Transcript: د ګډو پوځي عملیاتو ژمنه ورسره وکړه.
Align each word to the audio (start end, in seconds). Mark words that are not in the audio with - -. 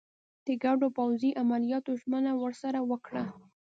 د 0.45 0.47
ګډو 0.63 0.87
پوځي 0.97 1.31
عملیاتو 1.41 1.91
ژمنه 2.01 2.31
ورسره 2.43 2.79
وکړه. 2.89 3.23